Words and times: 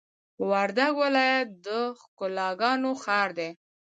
وردګ 0.49 0.93
ولایت 1.03 1.49
د 1.65 1.67
ښکلاګانو 1.99 2.91
ښار 3.03 3.29
دی! 3.37 3.49